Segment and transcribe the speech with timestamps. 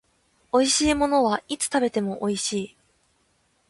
[0.51, 2.77] 美味しいものはいつ食べても美味しい